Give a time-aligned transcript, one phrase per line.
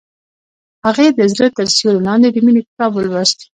[0.85, 3.39] هغې د زړه تر سیوري لاندې د مینې کتاب ولوست.